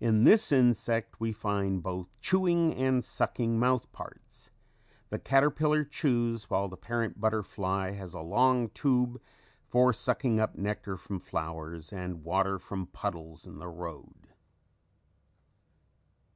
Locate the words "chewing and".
2.20-3.04